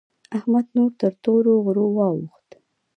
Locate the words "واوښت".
1.97-2.47